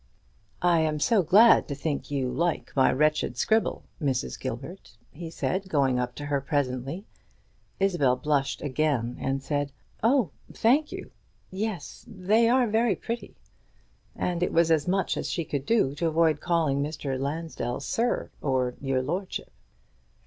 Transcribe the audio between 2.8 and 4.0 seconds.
wretched scribble,